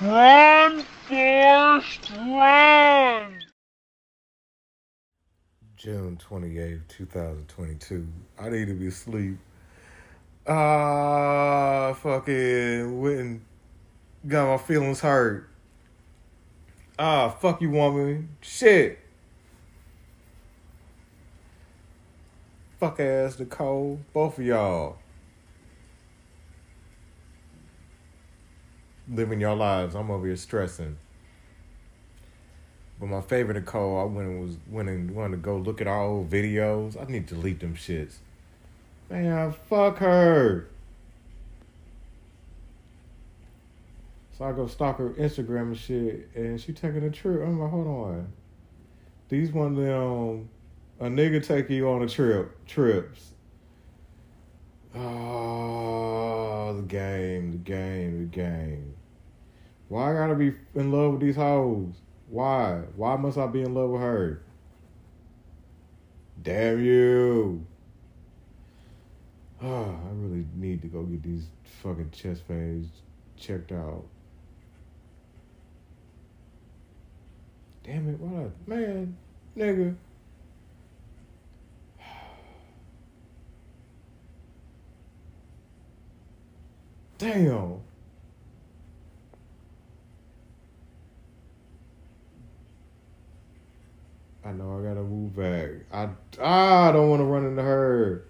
[0.00, 3.42] Run, Forrest, run!
[5.76, 8.06] June 28th, 2022.
[8.38, 9.38] I need to be asleep.
[10.46, 13.40] Ah, fucking went and
[14.28, 15.50] got my feelings hurt.
[16.96, 18.36] Ah, fuck you, woman.
[18.40, 19.00] Shit.
[22.78, 23.98] Fuck ass Nicole.
[24.12, 24.98] Both of y'all.
[29.10, 29.94] Living your lives.
[29.94, 30.98] I'm over here stressing.
[33.00, 35.86] But my favorite Nicole, I went and was went and wanted to go look at
[35.86, 37.00] our old videos.
[37.00, 38.16] I need to delete them shits.
[39.08, 40.68] Man, fuck her.
[44.36, 47.40] So I go stalk her Instagram and shit, and she taking a trip.
[47.42, 48.32] I'm like, hold on.
[49.28, 50.48] These one of them,
[51.00, 53.32] a nigga take you on a trip, trips.
[56.88, 58.94] Game, the game, the game.
[59.88, 61.94] Why I gotta be in love with these hoes?
[62.28, 62.82] Why?
[62.96, 64.42] Why must I be in love with her?
[66.42, 67.64] Damn you.
[69.62, 69.66] Oh,
[70.06, 71.46] I really need to go get these
[71.82, 72.88] fucking chest pains
[73.36, 74.04] checked out.
[77.82, 79.16] Damn it, what a man,
[79.56, 79.94] nigga.
[87.18, 87.80] Damn.
[94.44, 95.70] I know I gotta move back.
[95.92, 96.08] I
[96.40, 98.24] ah, I don't want to run into her.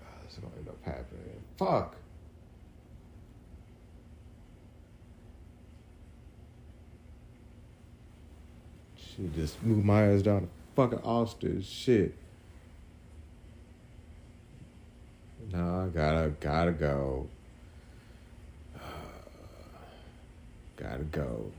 [0.00, 1.42] Ah, this is gonna end up happening.
[1.56, 1.96] Fuck.
[8.96, 11.62] She just moved my ass down to fucking Austin.
[11.62, 12.14] Shit.
[15.52, 17.26] No, I gotta, gotta go.
[20.76, 21.52] gotta go.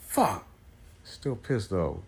[0.00, 0.46] Fuck.
[1.04, 2.02] Still pissed though.